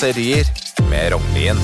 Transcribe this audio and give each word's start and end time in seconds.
Kåserier 0.00 0.46
med 0.90 1.10
Rognlien. 1.12 1.58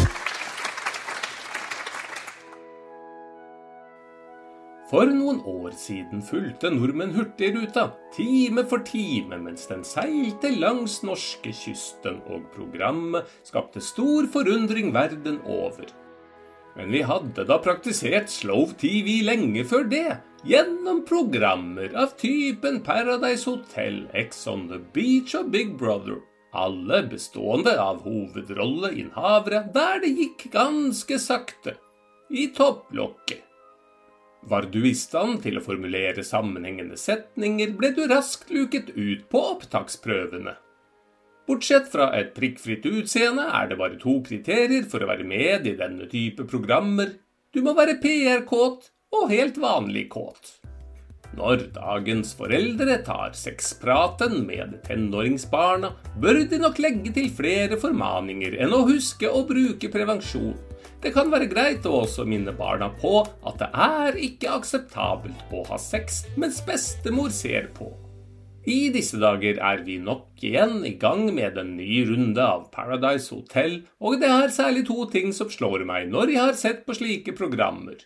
For 4.90 5.08
noen 5.08 5.38
år 5.48 5.72
siden 5.80 6.20
fulgte 6.20 6.68
nordmenn 6.74 7.14
Hurtigruta 7.16 7.86
time 8.12 8.66
for 8.68 8.84
time 8.84 9.40
mens 9.46 9.64
den 9.70 9.86
seilte 9.88 10.52
langs 10.52 10.98
norskekysten, 11.08 12.20
og 12.28 12.44
programmet 12.52 13.32
skapte 13.40 13.80
stor 13.80 14.28
forundring 14.36 14.92
verden 14.92 15.40
over. 15.48 15.88
Men 16.76 16.92
vi 16.92 17.06
hadde 17.08 17.48
da 17.48 17.56
praktisert 17.64 18.28
slow 18.28 18.68
TV 18.76 19.22
lenge 19.24 19.64
før 19.64 19.88
det, 19.96 20.20
gjennom 20.44 21.06
programmer 21.08 21.96
av 21.96 22.12
typen 22.20 22.82
Paradise 22.84 23.48
Hotel, 23.48 24.02
Ex 24.12 24.44
on 24.44 24.68
the 24.68 24.84
Beach 24.92 25.32
og 25.40 25.54
Big 25.56 25.78
Brother. 25.80 26.20
Alle 26.56 27.02
bestående 27.10 27.74
av 27.82 28.00
hovedrolleinnehavere 28.06 29.66
der 29.74 30.00
det 30.04 30.12
gikk 30.16 30.46
ganske 30.54 31.18
sakte. 31.20 31.76
I 32.32 32.48
topplokket. 32.56 33.42
Var 34.46 34.68
du 34.70 34.78
i 34.86 34.94
stand 34.94 35.40
til 35.42 35.58
å 35.58 35.62
formulere 35.64 36.22
sammenhengende 36.24 36.96
setninger, 37.00 37.72
ble 37.78 37.90
du 37.96 38.04
raskt 38.06 38.52
luket 38.54 38.92
ut 38.94 39.24
på 39.30 39.42
opptaksprøvene. 39.56 40.54
Bortsett 41.46 41.90
fra 41.90 42.08
et 42.18 42.32
prikkfritt 42.34 42.86
utseende 42.86 43.44
er 43.54 43.68
det 43.70 43.78
bare 43.78 43.98
to 44.02 44.20
kriterier 44.26 44.86
for 44.90 45.02
å 45.02 45.10
være 45.10 45.26
med 45.26 45.66
i 45.66 45.74
denne 45.78 46.08
type 46.10 46.46
programmer. 46.50 47.12
Du 47.54 47.60
må 47.66 47.74
være 47.76 47.98
PR-kåt 48.02 48.90
og 49.18 49.28
helt 49.30 49.58
vanlig 49.62 50.08
kåt. 50.14 50.56
Når 51.36 51.66
dagens 51.74 52.30
foreldre 52.38 53.00
tar 53.04 53.34
sexpraten 53.36 54.38
med 54.46 54.78
tenåringsbarna, 54.86 55.90
bør 56.22 56.40
de 56.48 56.60
nok 56.62 56.78
legge 56.80 57.12
til 57.16 57.28
flere 57.34 57.80
formaninger 57.80 58.56
enn 58.62 58.72
å 58.76 58.86
huske 58.88 59.28
å 59.28 59.42
bruke 59.48 59.90
prevensjon. 59.92 60.54
Det 61.02 61.12
kan 61.12 61.28
være 61.30 61.50
greit 61.50 61.84
å 61.86 62.00
også 62.04 62.24
minne 62.28 62.54
barna 62.56 62.88
på 63.02 63.20
at 63.46 63.60
det 63.60 63.68
er 63.74 64.16
ikke 64.30 64.54
akseptabelt 64.56 65.52
å 65.54 65.66
ha 65.68 65.78
sex 65.80 66.24
mens 66.40 66.62
bestemor 66.64 67.34
ser 67.34 67.68
på. 67.76 67.92
I 68.66 68.88
disse 68.90 69.20
dager 69.22 69.60
er 69.62 69.84
vi 69.86 70.00
nok 70.02 70.42
igjen 70.42 70.80
i 70.88 70.96
gang 70.98 71.28
med 71.34 71.58
en 71.60 71.76
ny 71.78 72.00
runde 72.08 72.42
av 72.42 72.64
Paradise 72.72 73.30
Hotel, 73.30 73.84
og 74.02 74.18
det 74.18 74.30
er 74.32 74.50
særlig 74.50 74.82
to 74.88 75.06
ting 75.12 75.30
som 75.36 75.52
slår 75.52 75.84
meg 75.86 76.10
når 76.10 76.32
jeg 76.34 76.42
har 76.42 76.58
sett 76.58 76.82
på 76.88 76.96
slike 76.98 77.36
programmer. 77.38 78.00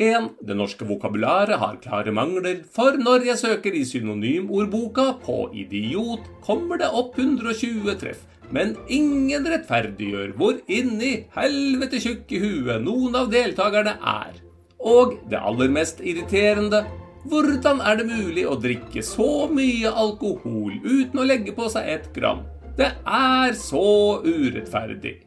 1. 0.00 0.30
Det 0.40 0.56
norske 0.56 0.86
vokabularet 0.88 1.60
har 1.60 1.76
klare 1.82 2.12
mangler, 2.16 2.62
for 2.72 2.96
når 2.96 3.26
jeg 3.28 3.40
søker 3.42 3.74
i 3.76 3.82
synonymordboka 3.84 5.06
på 5.20 5.50
idiot, 5.60 6.24
kommer 6.44 6.80
det 6.80 6.88
opp 6.88 7.18
120 7.20 7.98
treff, 8.00 8.22
men 8.48 8.72
ingen 8.88 9.44
rettferdiggjør 9.44 10.32
hvor 10.40 10.56
inni 10.72 11.26
helvete 11.36 12.00
tjukke 12.00 12.40
huet 12.40 12.80
noen 12.86 13.18
av 13.20 13.28
deltakerne 13.34 13.98
er. 14.00 14.40
Og 14.80 15.18
det 15.28 15.36
aller 15.36 15.68
mest 15.68 16.00
irriterende 16.00 16.86
hvordan 17.28 17.82
er 17.84 18.00
det 18.00 18.08
mulig 18.08 18.46
å 18.48 18.56
drikke 18.56 19.04
så 19.04 19.44
mye 19.52 19.92
alkohol 19.92 20.80
uten 20.80 21.20
å 21.20 21.28
legge 21.28 21.52
på 21.52 21.68
seg 21.68 21.92
et 21.98 22.08
gram? 22.16 22.40
Det 22.80 22.88
er 23.04 23.52
så 23.60 24.22
urettferdig. 24.24 25.18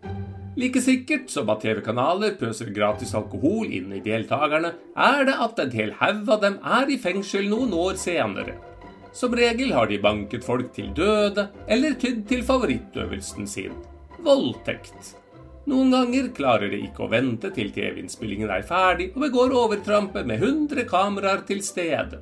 Like 0.55 0.81
sikkert 0.85 1.31
som 1.33 1.49
at 1.49 1.63
TV-kanaler 1.63 2.35
pøser 2.37 2.69
gratis 2.75 3.15
alkohol 3.17 3.71
inn 3.73 3.89
i 3.95 4.02
deltakerne, 4.05 4.75
er 4.93 5.25
det 5.25 5.37
at 5.41 5.61
en 5.64 5.73
hel 5.73 5.95
haug 5.97 6.30
av 6.30 6.43
dem 6.43 6.59
er 6.61 6.91
i 6.93 6.99
fengsel 7.02 7.49
noen 7.49 7.73
år 7.73 7.97
senere. 7.97 8.59
Som 9.13 9.33
regel 9.37 9.73
har 9.73 9.89
de 9.89 9.97
banket 10.02 10.45
folk 10.45 10.69
til 10.75 10.92
døde, 10.97 11.47
eller 11.67 11.97
tydd 12.02 12.27
til 12.30 12.45
favorittøvelsen 12.45 13.49
sin 13.49 13.75
voldtekt. 14.23 15.15
Noen 15.69 15.93
ganger 15.93 16.30
klarer 16.36 16.69
de 16.69 16.81
ikke 16.86 17.05
å 17.05 17.09
vente 17.11 17.49
til 17.55 17.71
TV-innspillingen 17.73 18.52
er 18.52 18.65
ferdig, 18.67 19.09
og 19.15 19.25
begår 19.25 19.55
overtrampet 19.58 20.27
med 20.27 20.43
100 20.43 20.86
kameraer 20.89 21.45
til 21.47 21.63
stede. 21.65 22.19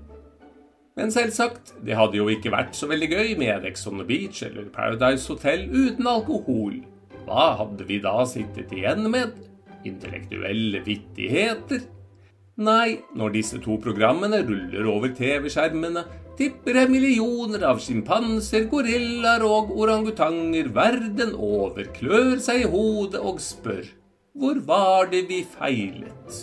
Men 0.95 1.11
selvsagt, 1.11 1.73
det 1.83 1.95
hadde 1.97 2.19
jo 2.19 2.27
ikke 2.31 2.51
vært 2.53 2.75
så 2.77 2.87
veldig 2.91 3.11
gøy 3.11 3.35
med 3.39 3.67
Ex 3.67 3.87
on 3.89 3.99
the 3.99 4.07
Beach 4.07 4.43
eller 4.45 4.67
Paradise 4.71 5.31
Hotel 5.31 5.67
uten 5.71 6.07
alkohol. 6.07 6.81
Hva 7.25 7.51
hadde 7.61 7.87
vi 7.87 7.99
da 8.03 8.21
sittet 8.29 8.73
igjen 8.75 9.07
med? 9.13 9.37
Intellektuelle 9.87 10.81
vittigheter? 10.85 11.85
Nei, 12.61 12.99
når 13.17 13.37
disse 13.37 13.61
to 13.63 13.77
programmene 13.81 14.41
ruller 14.45 14.89
over 14.91 15.13
TV-skjermene, 15.17 16.03
tipper 16.37 16.81
jeg 16.81 16.91
millioner 16.91 17.63
av 17.69 17.79
sjimpanser, 17.81 18.67
gorillaer 18.69 19.45
og 19.47 19.71
orangutanger 19.77 20.69
verden 20.75 21.33
over 21.37 21.89
klør 21.95 22.37
seg 22.43 22.65
i 22.65 22.69
hodet 22.69 23.21
og 23.21 23.41
spør 23.41 23.89
hvor 24.31 24.61
var 24.63 25.09
det 25.11 25.25
vi 25.27 25.41
feilet? 25.43 26.35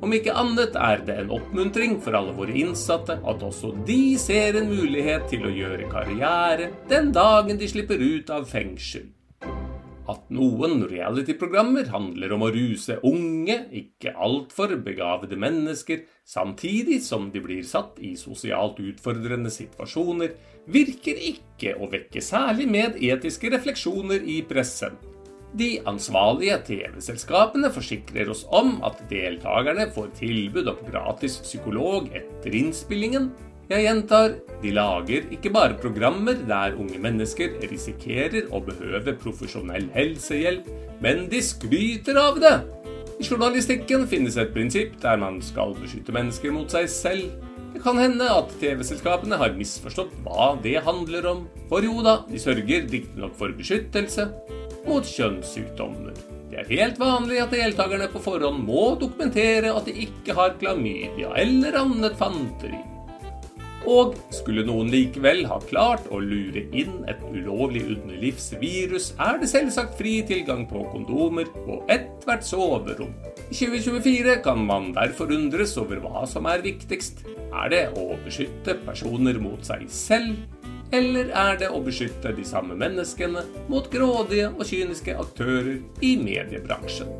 Om 0.00 0.14
ikke 0.16 0.32
annet 0.40 0.76
er 0.80 1.02
det 1.04 1.16
en 1.20 1.32
oppmuntring 1.36 1.98
for 2.00 2.16
alle 2.16 2.32
våre 2.32 2.54
innsatte 2.56 3.18
at 3.20 3.42
også 3.44 3.74
de 3.84 4.16
ser 4.20 4.56
en 4.56 4.70
mulighet 4.70 5.26
til 5.28 5.44
å 5.44 5.52
gjøre 5.52 5.90
karriere 5.92 6.70
den 6.88 7.10
dagen 7.12 7.60
de 7.60 7.68
slipper 7.68 8.00
ut 8.00 8.32
av 8.32 8.48
fengsel 8.48 9.10
at 10.10 10.30
noen 10.34 10.84
reality-programmer 10.90 11.90
handler 11.92 12.34
om 12.34 12.44
å 12.46 12.50
ruse 12.54 12.98
unge, 13.06 13.56
ikke 13.70 14.14
altfor 14.14 14.74
begavede 14.84 15.38
mennesker, 15.40 16.04
samtidig 16.26 17.00
som 17.06 17.28
de 17.34 17.42
blir 17.44 17.62
satt 17.66 18.00
i 18.02 18.16
sosialt 18.18 18.80
utfordrende 18.82 19.52
situasjoner, 19.54 20.34
virker 20.70 21.20
ikke 21.30 21.76
å 21.78 21.88
vekke 21.92 22.22
særlig 22.24 22.68
med 22.70 22.98
etiske 23.00 23.52
refleksjoner 23.54 24.26
i 24.26 24.40
pressen. 24.46 24.98
De 25.50 25.80
ansvarlige 25.90 26.60
TV-selskapene 26.68 27.72
forsikrer 27.74 28.28
oss 28.30 28.44
om 28.54 28.76
at 28.86 29.00
deltakerne 29.10 29.88
får 29.90 30.12
tilbud 30.20 30.70
om 30.70 30.84
gratis 30.86 31.40
psykolog 31.42 32.06
etter 32.14 32.54
innspillingen, 32.54 33.32
jeg 33.70 33.86
gjentar, 33.86 34.34
de 34.60 34.72
lager 34.74 35.28
ikke 35.30 35.52
bare 35.54 35.76
programmer 35.78 36.38
der 36.48 36.74
unge 36.74 36.98
mennesker 36.98 37.60
risikerer 37.70 38.48
å 38.50 38.58
behøve 38.66 39.14
profesjonell 39.20 39.86
helsehjelp, 39.94 40.66
men 41.00 41.28
de 41.30 41.38
skryter 41.44 42.18
av 42.20 42.40
det! 42.42 42.56
I 43.20 43.26
journalistikken 43.28 44.06
finnes 44.08 44.38
et 44.40 44.52
prinsipp 44.54 44.94
der 45.02 45.18
man 45.20 45.38
skal 45.44 45.74
beskytte 45.76 46.14
mennesker 46.16 46.54
mot 46.56 46.72
seg 46.72 46.88
selv. 46.90 47.30
Det 47.74 47.82
kan 47.84 48.00
hende 48.00 48.26
at 48.32 48.50
TV-selskapene 48.58 49.38
har 49.38 49.54
misforstått 49.54 50.14
hva 50.24 50.54
det 50.64 50.78
handler 50.86 51.28
om. 51.30 51.42
For 51.70 51.84
jo 51.84 52.00
da, 52.02 52.22
de 52.26 52.40
sørger 52.40 52.88
riktignok 52.88 53.36
for 53.38 53.52
beskyttelse 53.54 54.26
mot 54.88 55.06
kjønnssykdommer. 55.06 56.16
Det 56.50 56.62
er 56.64 56.72
helt 56.72 56.98
vanlig 56.98 57.38
at 57.44 57.52
deltakerne 57.54 58.08
på 58.10 58.24
forhånd 58.24 58.64
må 58.66 58.94
dokumentere 58.98 59.70
at 59.70 59.86
de 59.86 59.94
ikke 60.08 60.34
har 60.34 60.56
klamydia 60.58 61.30
eller 61.38 61.76
annet 61.84 62.16
fanteri. 62.18 62.80
Og 63.88 64.16
skulle 64.34 64.64
noen 64.66 64.90
likevel 64.92 65.46
ha 65.48 65.56
klart 65.64 66.04
å 66.12 66.20
lure 66.20 66.66
inn 66.76 67.00
et 67.08 67.20
ulovlig 67.32 67.86
underlivsvirus, 67.94 69.14
er 69.16 69.40
det 69.40 69.48
selvsagt 69.48 69.96
fri 69.98 70.18
tilgang 70.28 70.66
på 70.68 70.84
kondomer 70.92 71.48
på 71.64 71.80
ethvert 71.92 72.44
soverom. 72.44 73.14
I 73.48 73.56
2024 73.56 74.36
kan 74.44 74.60
man 74.66 74.92
derfor 74.94 75.32
undres 75.32 75.72
over 75.80 76.02
hva 76.04 76.26
som 76.28 76.46
er 76.50 76.64
viktigst. 76.66 77.24
Er 77.50 77.72
det 77.72 77.84
å 77.98 78.12
beskytte 78.26 78.76
personer 78.84 79.40
mot 79.42 79.64
seg 79.66 79.88
selv, 79.90 80.36
eller 80.92 81.32
er 81.32 81.58
det 81.58 81.72
å 81.72 81.80
beskytte 81.82 82.34
de 82.36 82.44
samme 82.46 82.76
menneskene 82.78 83.46
mot 83.70 83.88
grådige 83.90 84.52
og 84.52 84.64
kyniske 84.66 85.16
aktører 85.18 85.78
i 86.04 86.14
mediebransjen? 86.20 87.10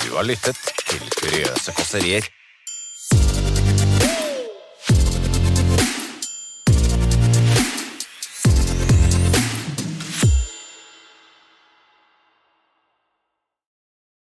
Du 0.00 0.16
har 0.16 0.26
lyttet 0.26 0.59
Quería 1.20 1.52
hacer 1.52 2.30